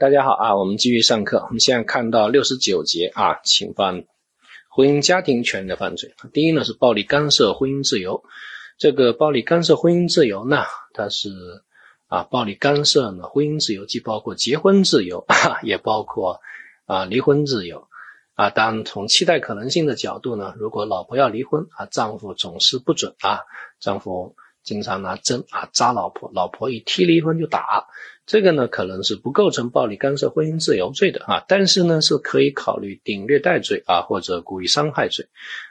[0.00, 1.44] 大家好啊，我们继续上课。
[1.44, 4.06] 我们现在看到六十九节啊，侵犯
[4.70, 6.14] 婚姻家庭权利的犯罪。
[6.32, 8.24] 第一呢是暴力干涉婚姻自由。
[8.78, 11.28] 这个暴力干涉婚姻自由呢，它是
[12.08, 15.26] 啊，暴力干涉呢婚姻自由，既包括结婚自由，
[15.62, 16.40] 也包括
[16.86, 17.86] 啊离婚自由
[18.32, 18.48] 啊。
[18.48, 23.40] 当然，从期待可能性的角度呢，如果老婆要离婚啊，丈夫总是不准啊，
[23.78, 24.34] 丈夫。
[24.62, 27.86] 经常拿针啊扎老婆，老婆一提离婚就打，
[28.26, 35.26] 这个呢可能是不构成暴力干涉婚姻自由罪的啊，但是呢是可以考虑顶虐待罪啊或者故意伤害罪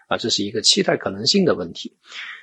[0.07, 1.95] 啊，这是一个期待可能性的问题。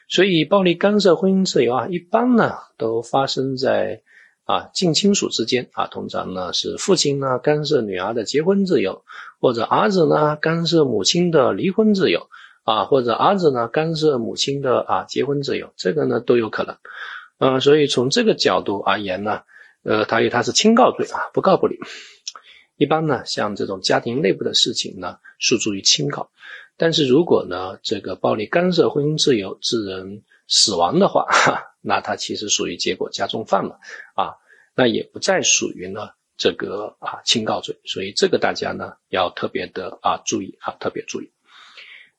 [0.08, 4.02] 所以暴力干涉婚姻自由啊，一般呢都发生在
[4.44, 9.04] 啊近亲属之间啊，通常呢是父亲呢干涉女儿的结婚自由，
[9.40, 12.28] 或者儿子呢干涉母亲的离婚自由。
[12.66, 16.76] 啊，或者儿子呢干涉母亲的啊结婚自由，这个呢都有可能，
[17.38, 19.42] 呃，所以从这个角度而言呢，
[19.84, 21.78] 呃，他与他是轻告罪啊，不告不理。
[22.76, 26.30] 一般呢，像这种家庭内部的事情呢，诉诸于轻告。
[26.76, 33.78] 但是如果呢，这个暴力干涉婚姻自由致人死亡的话，哈，那他其实属于结果加重犯了
[34.16, 34.34] 啊，
[34.74, 37.78] 那也不再属于呢这个啊轻告罪。
[37.84, 41.30] 所以这个大家呢要特别的啊注意啊，特别注意。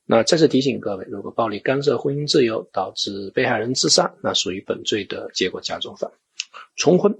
[0.09, 6.09] 那再次提醒各位，如果暴力干涉婚姻自由导致被害人自杀，那属于本罪的结果加重犯。
[6.77, 7.17] 重婚，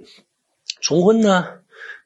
[0.80, 1.46] 重婚呢，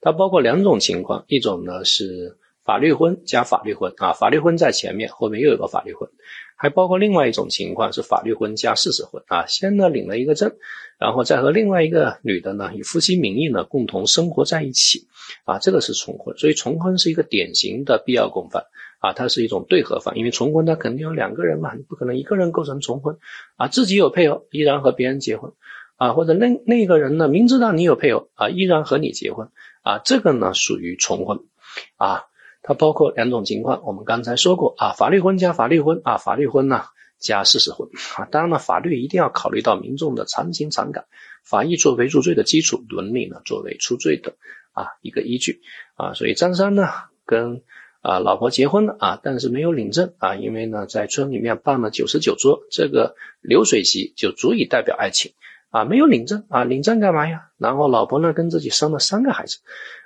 [0.02, 6.10] 它包括两种情况，一种呢是法律婚加法律婚啊，法律婚在前面，后面又有个法律婚，
[6.56, 10.52] 还包括另外一种情况是法律婚加事实婚啊，先呢领了一个证，
[10.98, 15.08] 然后再和另外一个女的呢以夫妻名义呢共同生活在一起
[15.45, 18.66] 啊，这个是重婚，所以重婚是一个典型的必要共犯。
[19.02, 23.18] 啊，它是一种对合犯，因为重婚它肯定有两个人嘛，你不可能一个人构成重婚
[23.56, 25.54] 啊，自己有配偶依然和别人结婚
[25.98, 29.50] 啊，或者那那个人呢明知道你有配偶啊，依然和你结婚
[29.82, 31.40] 啊，这个呢属于重婚
[31.98, 32.26] 啊，
[32.61, 36.84] 它包括两种情况，我们刚才说过啊，法律婚加法律婚啊，法律婚呢
[37.17, 41.06] 加事实婚啊，当然了，法律一定要考虑到民众的常情常感，
[41.44, 44.36] 法益作为入罪的基础，伦理呢作为出罪的
[44.73, 45.61] 啊一个依据
[45.95, 46.88] 啊，所以张三呢
[47.26, 47.64] 跟。
[48.02, 55.34] 啊，老婆结婚了啊，但是没有领证啊，因为呢，在村里面办了九十九桌，这个流水席就足以代表爱情
[55.70, 57.50] 啊，没有领证啊，领证干嘛呀？
[57.60, 59.58] 然后老婆呢跟自己生了三个孩子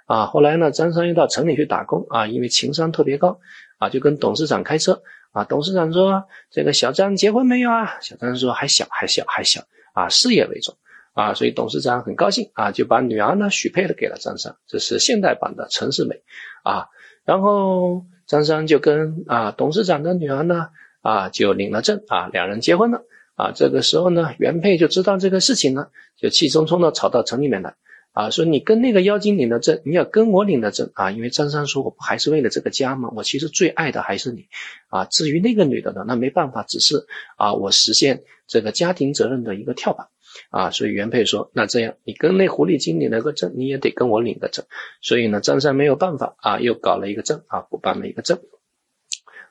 [0.08, 3.40] 啊，后来呢，张三又到城里去打工啊，因为情商特别高
[3.78, 5.02] 啊，就跟董事长开车
[5.32, 8.00] 啊，董事长说这个小张结婚没有啊？
[8.02, 9.62] 小张说还小，还小，还小
[9.94, 10.76] 啊，事业为重
[11.14, 16.22] 啊，所以董事长很高兴啊，就把女儿呢许配了给了张三，这是现代版的陈世美
[16.64, 16.90] 啊。
[17.26, 20.70] 然后张三就跟啊董事长的女儿呢
[21.02, 23.04] 啊就领了证啊两人结婚了
[23.36, 27.76] 啊这个时候呢原配就知道这个事情了就气冲冲的跑到城里面来
[28.14, 34.48] 啊说你跟那个妖精领的证你要跟我领的证啊因为张三说我不还是为了这个家吗我其实最爱的还是你
[34.88, 37.06] 啊至于那个女的呢那没办法只是
[37.38, 40.08] 啊我实现这个家庭责任的一个跳板。
[40.50, 44.66] 啊，所以原配说，那这样你跟那狐狸精领了个证，你也得跟我领个证。
[45.02, 48.40] 所以呢，张三没有办法啊，又搞了一个证啊，补办了一个证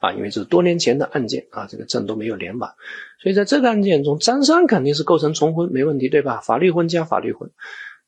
[0.00, 2.70] 啊，因为这是多年前的案件啊，这个证都没有连满。
[3.22, 6.40] 所以在这个案件中，张三肯定是构成重婚，没问题，对吧？
[6.40, 7.50] 法律婚加法律婚。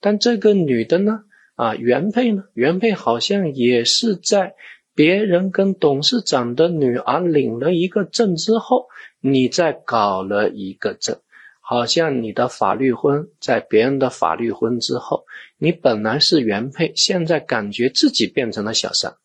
[0.00, 1.20] 但这个女的呢，
[1.54, 4.54] 啊，原配呢，原配好像也是在
[4.94, 8.86] 别人跟董事长的女儿领了一个证之后，
[9.20, 11.18] 你再搞了一个证。
[11.68, 15.24] 好像你的法律婚在别人的法律婚之后，
[15.58, 19.16] 你本来是原配，现在感觉自己变成了小三。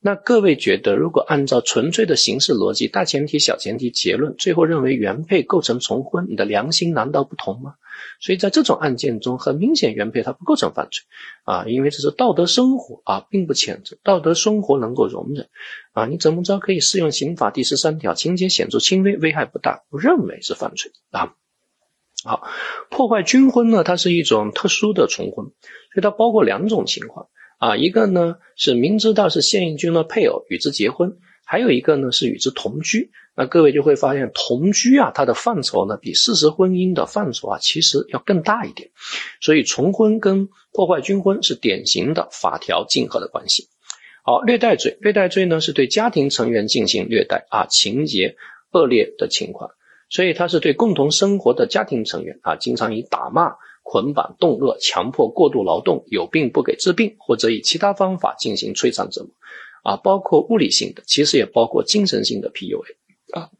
[0.00, 7.74] 那各位觉得，如果按照纯粹的形式逻辑，大前提、小前提、结论，最后认为原配构成重婚，你的良心难道不同吗？
[8.18, 11.04] 所以在这种案件中，很明显原配他不构成犯罪
[11.44, 15.48] 啊，因为这是道德生活啊，并不谴责，道德生活能够容忍
[15.92, 21.34] 啊，你怎么着可以适用刑法第十三条，情节显著轻微，危害不大，不认为是犯罪啊。
[22.22, 22.42] 好，
[22.90, 23.82] 破坏军婚呢？
[23.82, 27.28] 它是一种特殊的重婚，所以它包括两种情况
[27.58, 27.76] 啊。
[27.76, 33.10] 一个呢是明知道是现役军的配偶与之结婚，还有一个呢是与之同居。
[33.34, 38.90] 那各位就会发现，同居啊，它的范畴呢比事实婚姻的范畴啊其实要更大一点。
[39.40, 43.68] 所以重婚跟破坏军婚是典型的法条竞合的关系。
[44.24, 48.36] 好，虐待罪，虐待罪呢是对家庭成员进行虐待啊，情节
[48.72, 49.70] 恶劣的情况。
[50.10, 59.30] 所以他是对共同生活的家庭成员啊，经常以打骂、捆绑、冻饿、强迫过度劳动、有病不给治病，或者以其他方法进行摧残折磨
[59.84, 62.84] 啊，包括物理性的，其实也包括精神性的 PUA
[63.32, 63.50] 啊，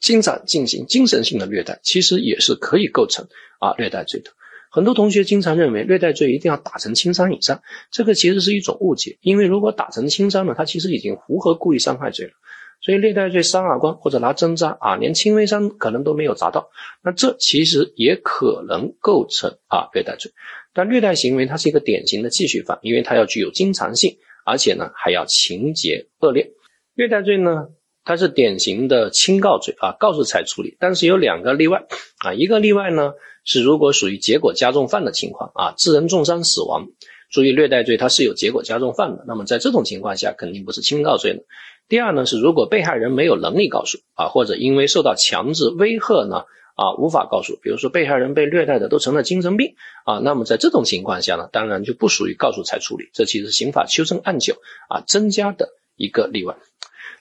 [0.00, 3.28] 经常进行精神性的虐待，其实也是可以构成
[3.60, 4.30] 啊虐待罪的
[4.70, 9.18] 很多同学经常认为虐待罪一定要打成轻伤以上，这个其实是一种误解。
[9.20, 12.32] 因为如果打成轻伤呢，他其实已经符合故意伤害罪了。
[12.80, 16.70] 所以虐待罪扇耳光或者拿针扎啊，连轻微伤可能都没有砸到，
[17.02, 20.30] 那这其实也可能构成啊虐待罪。
[20.72, 26.52] 但虐待行为它是一个典型的继续犯，因为它要具有经常性，而且呢还要情节恶劣。
[26.94, 27.68] 虐待罪呢，
[28.04, 30.76] 它是典型的轻告罪啊，告诉才处理。
[30.78, 31.86] 但是有两个例外
[32.24, 33.14] 啊，一个例外呢
[33.44, 36.86] 是如果属于结果加重犯的情况啊，致人重伤死亡。
[37.30, 41.42] 注意虐待罪它是有结果加重犯的，那么在这种情况下肯定不是轻告罪的。
[41.88, 46.44] 第二呢是如果被害人没有能力告诉啊，或者因为受到强制威吓呢
[46.74, 49.74] 啊无法告诉，比如说被害人被虐待的都成了精神病
[50.04, 54.56] 啊，那么在这种情况下呢，当然就不属于告诉才处理，这其实刑法修正案九
[54.88, 56.56] 啊增加的一个例外。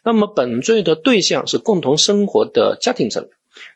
[0.03, 3.31] 那么本罪的对象是共同生活的家庭成员。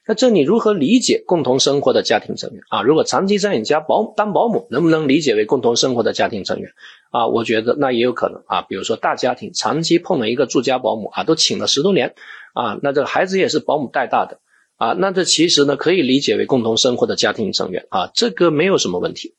[0.08, 2.82] 那这里如何理解共同生活的家庭成员啊？
[2.82, 6.72] 如果长期在你家保当保姆，能不能理解为共同生活的家庭成员
[7.12, 7.28] 啊？
[7.28, 8.62] 我觉得那也有可能啊。
[8.64, 12.16] 比如说大家庭长期碰了一个住家保姆啊，都请了十多年
[12.54, 14.40] 啊，那这孩子也是保姆带大的
[14.78, 19.36] 啊，那这其实呢可以理解为共同生活的家庭成员啊，这个没有什么问题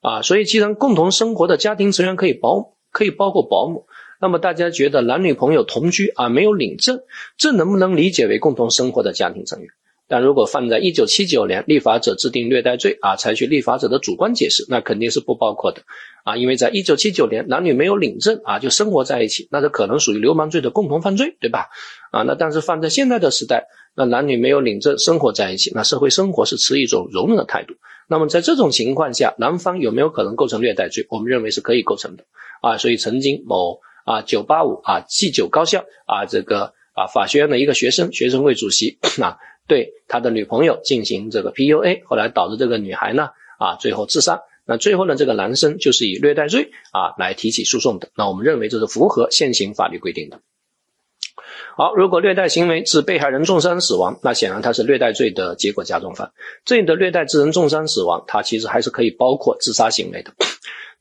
[0.00, 0.22] 啊。
[0.22, 3.86] 所以既然共同生活的家庭成员可以保可以包括保姆。
[4.20, 7.02] 那么大家觉得男女朋友同居啊没有领证，
[7.36, 9.68] 这能不能理解为共同生活的家庭成员？
[10.08, 15.82] 但如果放在一九七九年立法者制定虐待罪啊，采取立法者的主观解释，那肯定是不包括的
[16.24, 21.66] 啊，因为在一九七九年男女没有领证啊就生活在一起，那这可能属于流氓罪的共同犯罪，对吧？
[22.10, 27.74] 啊，那但是放在现在的时代，那男女没有领证生活在一起，那社会生活是持一种容忍的态度。
[28.08, 31.06] 那么在这种情况下，男方有没有可能构成虐待罪？
[31.10, 32.24] 我们认为是可以构成的
[32.62, 33.80] 啊，所以曾经某。
[34.04, 39.36] 啊，九八五啊，G 九高校啊，这个啊法学院的一个学生，学生会主席啊，
[39.68, 43.28] 对他的女朋友进行这个 PUA，后来导致这个女孩呢
[43.58, 44.40] 啊最后自杀。
[44.64, 48.08] 那最后呢，这个男生就是以虐待罪啊来提起诉讼的。
[48.16, 50.40] 那我们认为这是符合现行法律规定的。
[51.74, 56.32] 好，如果虐待行为致被害人重伤死亡，那显然他是虐待罪的结果加重犯。
[56.64, 60.32] 这里的虐待致人重伤死亡，它其实还是可以包括自杀行为的。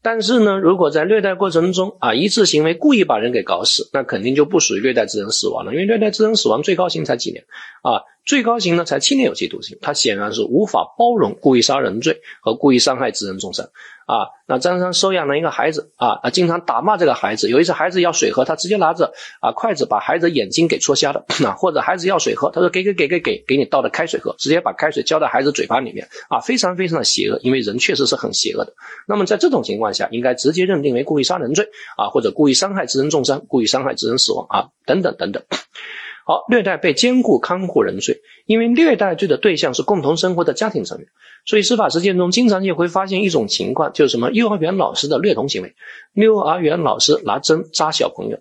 [0.01, 7.43] 但是呢，如果在虐待过程中啊，一次行为故意把人给搞死，那肯定就不属于虐待致人死亡了，因为虐待致人死亡最高刑才几年
[7.81, 8.03] 啊？
[8.27, 13.67] 最高刑呢才七年有期徒刑，它显然是无法包容故意杀人罪和故意伤害致人重伤
[14.05, 14.27] 啊。
[14.45, 17.49] 那张三收养了一个孩子啊，啊，经常打骂这个孩子。
[17.49, 21.53] 有一次孩子要水喝，他直接拿着啊筷子把孩子眼睛给戳瞎了 啊。
[21.53, 28.73] 或者孩子要水喝，他说给给给给给给你倒的开水喝，直接把开水浇到孩子嘴巴里面啊，非常非常的邪恶，因为人确实是很邪恶的。
[29.07, 35.41] 那么在这种情况下，应该直接认定为故意杀人罪啊，或者故意伤害致人重伤、故意伤害致人死亡啊，等等等等。
[36.27, 41.07] 好，虐待被监护看护人罪，因为虐待罪的对象是共同生活的家庭成员，
[41.45, 45.73] 所以司法实践中经常也会发现一种情况，就是什么幼儿园老师的虐童行为，
[46.11, 48.39] 幼儿园老师拿针扎小朋友，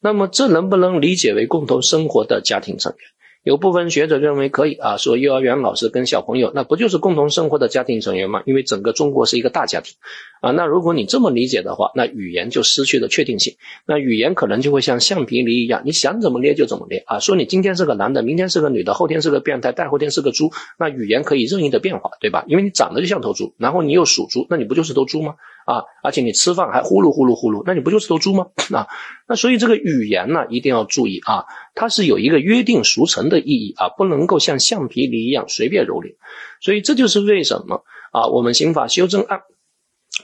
[0.00, 3.00] 那么这能不能理解为共同生活的家庭成员？
[3.42, 8.42] 有部分学者认为可以啊，说幼儿园老师跟小朋友那不就是共同生活的家庭成员吗？
[8.46, 9.94] 因为整个中国是一个大家庭
[10.40, 10.50] 啊。
[10.52, 13.56] 那如果你这么理解的话，那语言就失去了确定性。
[13.86, 17.18] 那语言可能就会像橡皮泥一样，你想怎么捏就怎么捏啊。
[17.18, 22.44] 说你今天是个男的，明天是个女的，后天是个变态，大后天是个猪，那语言可以任意的变化，对吧？
[22.46, 25.34] 因为你长得就像头猪，然后你又属猪，那你不就是头猪吗？
[25.66, 28.46] 啊，而且你吃饭还呼噜呼噜呼噜，那你不就是头猪吗？
[28.72, 28.86] 啊，
[29.26, 36.14] 那所以这个语言呢，一定要注意啊，它是有一个约定俗成的意义啊，不能够像橡皮泥一样随便蹂躏。
[36.60, 37.82] 所以这就是为什么
[38.12, 39.40] 啊，我们刑法修正案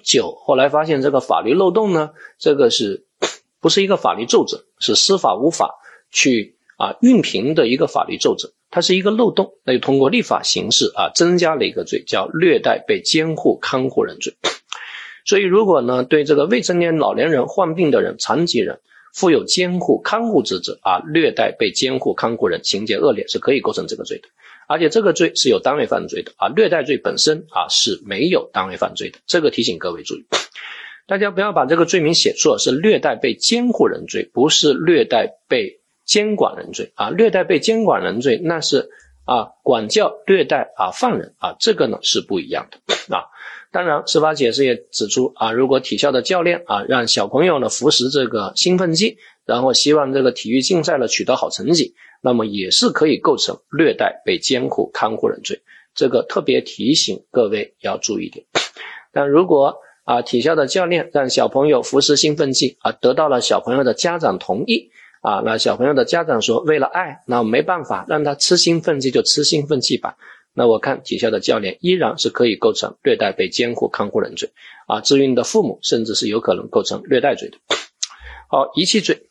[0.02, 3.04] 九后来发现这个法律漏洞呢，这个是
[3.60, 5.74] 不是一个法律奏折，是司法无法
[6.10, 14.34] 去啊熨平的一个法律奏折，它是一个漏洞，那就通过立法形式啊增加了一个罪，叫虐待被监护看护人罪。
[15.24, 18.80] 所以，如果呢对这个未成年老年人、患病的人、残疾人
[19.14, 24.28] 负有监护看护职责啊，虐待被监护看护人，情节恶劣，是可以构成这个罪的。
[24.72, 29.18] 而且这个罪是有单位犯罪的啊，虐待罪本身啊是没有单位犯罪的。
[29.26, 30.24] 这个提醒各位注意，
[31.06, 37.10] 大家不要把这个罪名写错，是虐待被监护人罪，不是虐待被监管人罪啊。
[37.10, 38.88] 虐待被监管人罪那是
[39.26, 43.28] 啊管教虐待啊犯人啊，这个呢是不一样的啊。
[43.72, 55.60] 当然，司法解释也指出啊，如果体校的教练啊让小朋友呢服食这个兴奋剂，然后希望这个体育竞赛呢取得好成绩，那么也是可以构成虐待被监护看护人罪。
[55.94, 58.46] 这个特别提醒各位要注意点。
[59.12, 70.16] 但如果啊体校的教练让小朋友服食兴奋剂啊，得到了小朋友的家长同意啊，那小朋友的家长说为了爱，那没办法让他吃兴奋剂就吃兴奋剂吧。
[70.54, 74.50] 那我看体校的教练依然是可以构成虐待被监护看护人罪
[74.86, 75.00] 啊。
[75.00, 77.58] 至于你的父母，甚至是有可能构成虐待罪的。
[78.48, 79.28] 好，遗弃罪。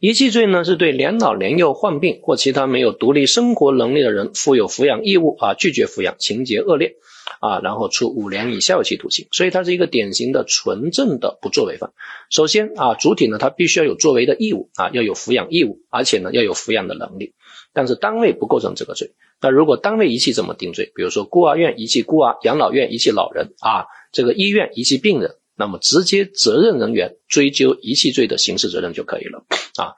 [0.00, 6.94] 遗弃罪呢，是对年老年幼、患病或其他没有独立生活能力的人负有抚养义务啊，拒绝抚养，情节恶劣
[7.40, 9.26] 啊，然后处五年以下有期徒刑。
[9.32, 11.90] 所以它是一个典型的纯正的不作为犯。
[12.30, 17.34] 首先啊，主体呢，他必须要有作为的义务啊，要有抚养义务，而且呢，要有抚养的能力。
[17.72, 19.10] 但是单位不构成这个罪。
[19.40, 20.92] 那如果单位遗弃怎么定罪？
[20.94, 25.34] 比如说孤儿院遗弃孤儿，养老院遗弃老人啊，这个医院遗弃病人。
[25.58, 29.44] 那么直接责任人员追究遗弃罪的刑事责任就可以了
[29.76, 29.92] 啊。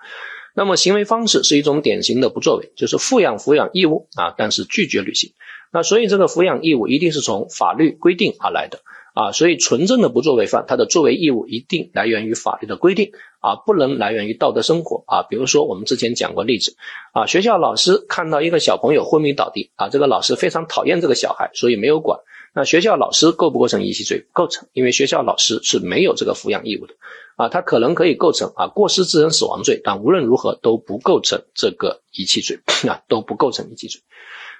[0.57, 5.33] 那么行为方式是一种典型的不作为，就是负养抚养义务啊，但是拒绝履行。
[5.73, 8.81] 那所以这个抚养义务一定是从法律规定而来的
[9.15, 9.31] 啊。
[9.31, 15.23] 所以纯正的不作为犯，他的作为义务一定来源于法律的规定啊，不能来源于道德生活啊。
[15.23, 16.75] 比如说我们之前讲过例子
[17.13, 22.19] 啊，学校老师看到一个小朋友昏迷倒地啊，这个老师非常讨厌这个小孩，所以没有管。
[22.55, 24.27] 那学校老师构不构成遗弃罪？
[24.33, 26.95] 构成，因为学校老师是没有这个抚养义务的，
[27.37, 34.01] 啊，他可能可以构成啊过失致人死亡罪，但无论如何都不构成这个遗弃罪，啊，都不构成遗弃罪。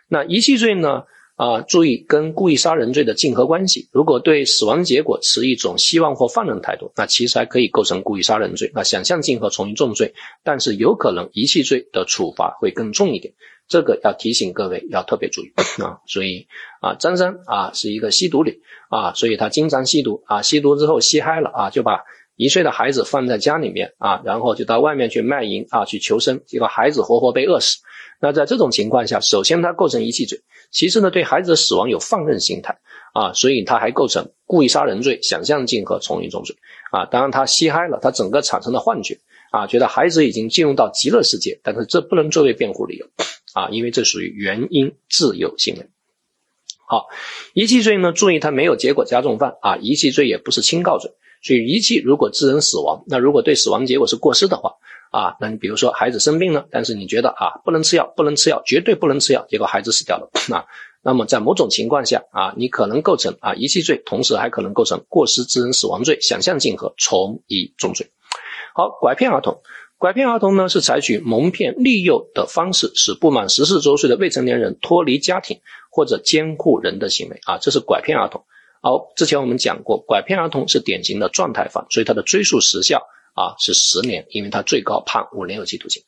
[0.09, 1.05] 那遗弃罪呢？
[1.37, 3.89] 啊，注意跟故意杀人罪的竞合关系。
[3.93, 8.71] 如果对死亡结果持一种希望或放任态度，那其实还可以构成故意杀人罪。
[8.75, 10.13] 那想象竞合从一重罪，
[10.45, 13.33] 但是有可能遗弃罪的处罚会更重一点。
[13.71, 16.01] 这个要提醒各位要特别注意 啊。
[16.07, 16.47] 所以
[16.83, 18.61] 啊，张三啊是一个吸毒女
[18.91, 22.03] 啊，所以他经常吸毒啊，吸毒之后吸嗨了啊，就把
[22.37, 27.79] 一岁的孩子放在家里面啊，然后就到外面去卖淫啊，去求生，结果孩子活活被饿死。
[28.23, 30.43] 那在这种情况下，首先他构成遗弃罪。
[30.71, 32.79] 其次呢，对孩子的死亡有放任心态
[33.15, 36.57] 啊，所以他还构成故意杀人罪、想象竞合从一重罪
[36.93, 37.07] 啊。
[37.07, 39.19] 当然他吸嗨了，他整个产生了幻觉
[39.51, 43.07] 啊，觉得孩子已经进入到极乐世界，但是这不能作为辩护理由
[43.55, 45.89] 啊，因为这属于原因自由行为。
[46.87, 47.09] 好，
[47.55, 54.75] 遗弃罪呢，注意它没有结果加重犯啊，遗弃罪也不是轻告罪，所以遗弃如果致人死亡，那如果对死亡结果是过失的话。
[55.11, 60.67] 啊，那你比如说孩子生病了，但是你觉得啊不能吃药，不能吃药，绝对不能吃药，结果孩子死掉了啊，
[61.03, 68.13] 那么在某种情况下啊，你可能构成啊遗弃罪，同时还可能构成过失致人死亡罪、想象竞合从一重罪。
[68.73, 69.61] 好，拐骗儿童，
[70.01, 78.43] 拐骗儿童呢是采取蒙骗、利诱的方式，使不满十四周岁的未成年人脱离家庭或者监护人的行为啊，这是拐骗儿童。
[78.81, 83.03] 好，之前我们讲过，拐骗儿童是典型的状态犯，所以它的追诉时效。
[83.33, 86.03] 啊，是十年，因为他最高判五年有期徒刑，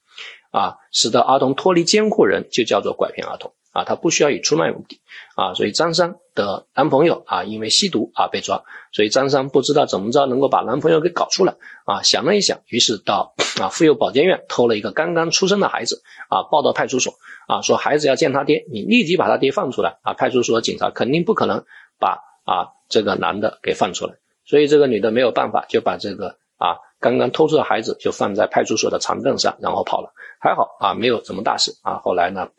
[0.50, 5.00] 啊，使得儿童脱离监护人就叫做拐骗儿童，啊，他不需要以出卖目的，
[5.34, 8.62] 啊，所以张三的男朋友啊，因为吸毒啊被抓，
[8.92, 17.14] 所以张三不知道怎么着能够把男朋友给搞出来，啊，想了一想，于是到啊妇幼保健院偷了一个刚刚出生的孩子，啊，抱到派出所，
[17.48, 21.64] 啊，说孩子要见他爹，你立即把他爹放出来，啊，派出所警察肯定不可能
[21.98, 24.14] 把啊这个男的给放出来，
[24.44, 26.76] 所以这个女的没有办法，就把这个啊。
[27.02, 31.98] 刚刚偷出的孩子就放在派出所的长凳上，然后跑了，还好啊，没有什么大事啊。
[31.98, 32.50] 后来呢，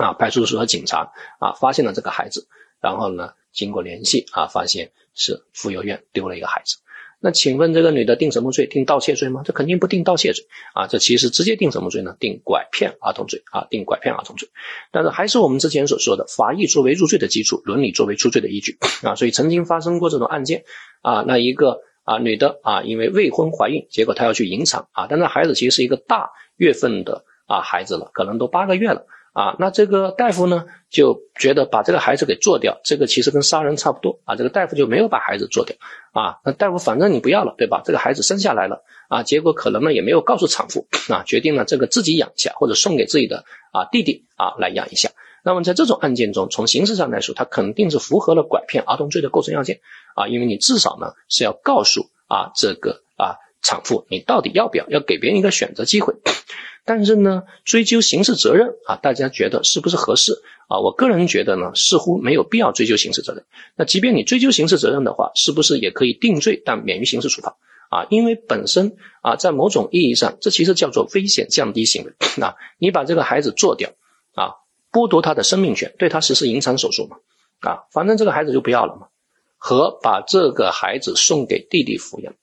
[0.00, 2.46] 啊，派出所的警察啊发现了这个孩子，
[2.80, 6.76] 然后呢，经过联系啊，发现是妇幼院丢了一个孩子。
[7.20, 8.66] 那请问这个女的定什么罪？
[8.66, 9.42] 定盗窃罪吗？
[9.44, 10.44] 这肯定不定盗窃罪
[10.74, 12.16] 啊，这其实直接定什么罪呢？
[12.18, 14.48] 定拐骗儿童罪啊，定拐骗儿童罪。
[14.90, 19.14] 但是还是我们之前所说的，法益作为入罪的基础，伦理作为出罪的依据啊。
[19.14, 20.64] 所以曾经发生过这种案件
[21.02, 21.80] 啊，那一个。
[22.04, 29.56] 啊，女的啊，因为未婚怀孕，结果她要去引产啊，但那孩子其实是一个大月份的啊孩子了，可能都八个月了啊。
[29.58, 34.36] 那这个大夫呢就觉得把这个孩子给做掉，这个其实跟杀人差不多啊。
[34.36, 35.76] 这个大夫就没有把孩子做掉
[36.12, 36.38] 啊。
[36.44, 37.82] 那大夫反正你不要了，对吧？
[37.84, 45.10] 这个孩子生下来了啊，结果可能呢也没有告诉产妇啊，决定了这个自己养一下，或者送给自己的啊弟弟啊来养一下。
[45.44, 49.80] 那么在这种案件中，从形式上来说，他肯定是符合了拐骗儿童罪的构成要件
[50.14, 56.14] 啊，因为你至少呢是要告诉啊这个啊产妇，你到底要不要，要给别人一个选择机会。
[56.84, 60.80] 但是呢，追究刑事责任啊，大家觉得是不是合适啊？
[60.80, 63.44] 我个人觉得呢，似乎没有必要追究刑事责任。
[63.76, 67.56] 那即便你追究刑事责任的话，是不是也可以定罪，但免于刑事处罚
[67.88, 68.06] 啊？
[68.10, 72.12] 因为本身啊，在某种意义上，这其实叫做危险降低行为
[72.42, 73.90] 啊， 你把这个孩子做掉
[74.34, 74.56] 啊。
[74.90, 77.16] 剥夺他的生命权，对他实施引产手术嘛？
[77.60, 79.06] 啊，反正这个孩子就不要了嘛。
[79.56, 82.34] 和把这个孩子送给弟弟抚养，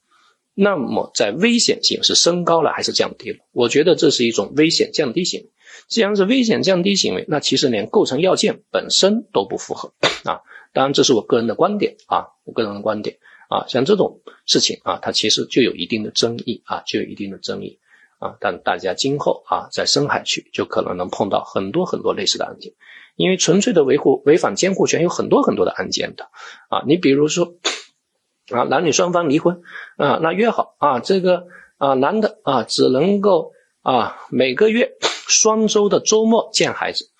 [0.54, 3.38] 那么在危险性是升高了还是降低了？
[3.52, 5.50] 我觉得这是一种危险降低行为。
[5.88, 9.92] 既然是危险降低行为，那其实连构成要件本身都不符合
[10.24, 10.42] 啊。
[10.72, 13.16] 当然，这是我个人的观点啊，我个人的观点
[13.48, 13.66] 啊。
[13.68, 17.78] 像这种事情啊，它其实就有一定的争议啊，就有一定的争议。
[18.18, 22.74] 啊，但大家今后啊在深海区就可能能碰到很多很多类似的案件，
[23.16, 26.28] 因为纯粹的维护违反监护权有很多很多的案件的
[26.68, 27.54] 啊，你比如说
[28.50, 29.62] 啊男女双方离婚
[29.96, 31.44] 啊，那约好啊这个
[31.78, 33.52] 啊男的啊只能够
[33.82, 37.10] 啊每个月双周的周末见孩子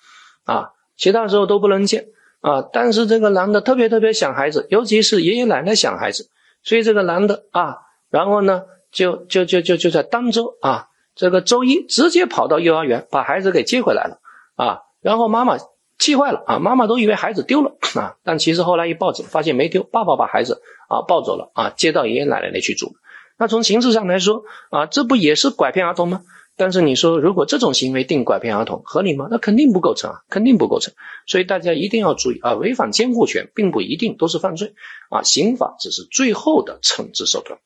[0.45, 2.07] 啊，其他时候都不能见
[2.41, 6.29] 啊，但是这个男的特别特别想孩子，尤其是爷爷奶奶想孩子，
[6.63, 7.77] 所以这个男的啊，
[8.09, 10.87] 然后呢就就就就就在当周啊。
[11.13, 14.19] 这个周一直接跑到幼儿园把孩子给接回来了
[14.55, 15.57] 啊，然后妈妈
[16.01, 22.95] 气坏了啊，妈妈都以为孩子丢了啊，但其实后来一报警发现没丢，爸爸把孩子啊抱走了啊，接到爷爷奶奶那去住。
[23.37, 26.23] 那从形式上来说啊，这不也是拐骗儿童吗？
[26.57, 29.27] 但是你说如果这种行为定拐骗儿童合理吗？
[29.29, 30.91] 那肯定不构成啊，肯定不构成。
[31.27, 34.73] 所以大家一定要注意啊，违反监护权并不一定都是犯罪
[35.11, 37.59] 啊，刑法只是最后的惩治手段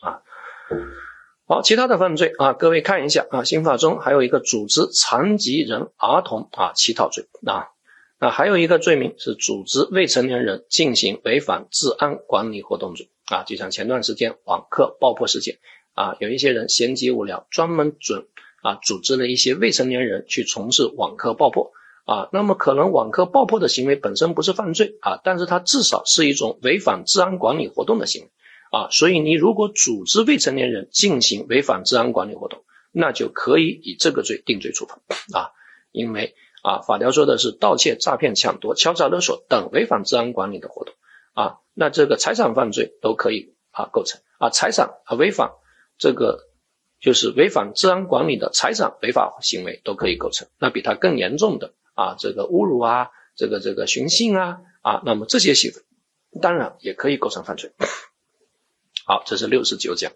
[0.00, 0.22] 啊。
[1.52, 7.68] 好，其他的犯罪啊，各位看一下啊，刑法中还有一个组织残疾人儿童啊乞讨罪啊，
[8.18, 15.58] 那还有一个罪名是组织未成年人进行违反治安管理活动罪啊，就像前段时间网课爆破事件
[15.92, 18.24] 啊，有一些人闲极无聊，专门准
[18.62, 21.72] 啊组织了一些未成年人去从事网课爆破
[22.06, 28.30] 啊，那么可能网课爆破的行为本身不是犯罪啊，但是它至少是一种违反治安管理活动的行为。
[28.72, 34.98] 啊，所以你如果组织未成年人进行违反治安管理活动，那就可以以这个罪定罪处罚
[35.38, 35.52] 啊，
[35.92, 40.94] 因为啊，法条说的是盗窃、诈骗、抢夺、敲诈勒索等违反治安管理的活动
[41.34, 45.50] 啊，那这个财产犯罪都可以啊构成啊，财产啊违反
[45.98, 46.48] 这个
[46.98, 57.72] 就是违反治安管理的财产违法行为都可以构成，那比它更严重的啊，这个侮辱啊，这个这个寻衅啊啊，那么这些行为当然也可以构成犯罪。
[59.04, 60.12] 好，这是六十九讲。